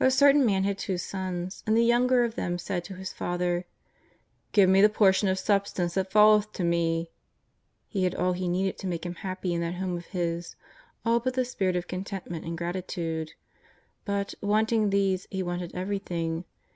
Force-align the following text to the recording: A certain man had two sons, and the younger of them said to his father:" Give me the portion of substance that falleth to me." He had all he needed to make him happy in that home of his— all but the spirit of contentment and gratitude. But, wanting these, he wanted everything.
A 0.00 0.10
certain 0.10 0.44
man 0.44 0.64
had 0.64 0.78
two 0.78 0.98
sons, 0.98 1.62
and 1.64 1.76
the 1.76 1.84
younger 1.84 2.24
of 2.24 2.34
them 2.34 2.58
said 2.58 2.82
to 2.82 2.96
his 2.96 3.12
father:" 3.12 3.66
Give 4.52 4.68
me 4.68 4.80
the 4.82 4.88
portion 4.88 5.28
of 5.28 5.38
substance 5.38 5.94
that 5.94 6.10
falleth 6.10 6.50
to 6.54 6.64
me." 6.64 7.12
He 7.86 8.02
had 8.02 8.16
all 8.16 8.32
he 8.32 8.48
needed 8.48 8.78
to 8.78 8.88
make 8.88 9.06
him 9.06 9.14
happy 9.14 9.54
in 9.54 9.60
that 9.60 9.74
home 9.74 9.96
of 9.96 10.06
his— 10.06 10.56
all 11.04 11.20
but 11.20 11.34
the 11.34 11.44
spirit 11.44 11.76
of 11.76 11.86
contentment 11.86 12.44
and 12.44 12.58
gratitude. 12.58 13.34
But, 14.04 14.34
wanting 14.42 14.90
these, 14.90 15.28
he 15.30 15.40
wanted 15.40 15.72
everything. 15.72 16.46